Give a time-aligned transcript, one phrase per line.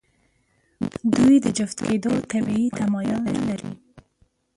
[1.15, 3.73] دوی د جفت کېدو طبیعي تمایل نهلري.